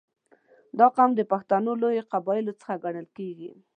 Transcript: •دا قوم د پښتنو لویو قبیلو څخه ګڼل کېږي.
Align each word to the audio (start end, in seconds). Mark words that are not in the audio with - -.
•دا 0.79 0.87
قوم 0.95 1.11
د 1.15 1.21
پښتنو 1.31 1.71
لویو 1.81 2.09
قبیلو 2.13 2.57
څخه 2.59 2.73
ګڼل 2.83 3.07
کېږي. 3.17 3.49